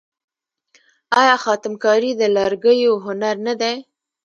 آیا 1.19 1.35
خاتم 1.43 1.73
کاري 1.83 2.11
د 2.15 2.21
لرګیو 2.35 2.93
هنر 3.05 3.35
نه 3.47 3.53
دی؟ 3.61 3.75